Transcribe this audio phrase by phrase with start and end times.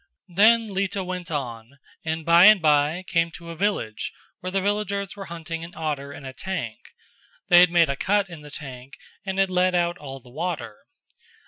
[0.33, 5.15] Then Lita went on, and by and bye came to a village where the villagers
[5.15, 6.79] were hunting an otter in a tank;
[7.49, 10.75] they had made a cut in the bank and had let out all the water.